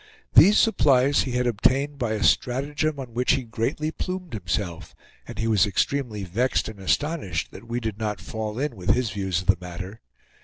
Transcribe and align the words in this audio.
These 0.33 0.57
supplies 0.57 1.21
he 1.25 1.33
had 1.33 1.45
obtained 1.45 1.99
by 1.99 2.13
a 2.13 2.23
stratagem 2.23 2.99
on 2.99 3.13
which 3.13 3.33
he 3.33 3.43
greatly 3.43 3.91
plumed 3.91 4.33
himself, 4.33 4.95
and 5.27 5.37
he 5.37 5.47
was 5.47 5.67
extremely 5.67 6.23
vexed 6.23 6.67
and 6.67 6.79
astonished 6.79 7.51
that 7.51 7.67
we 7.67 7.79
did 7.79 7.99
not 7.99 8.19
fall 8.19 8.57
in 8.57 8.75
with 8.75 8.89
his 8.95 9.11
views 9.11 9.41
of 9.41 9.45
the 9.47 9.57
matter. 9.61 10.01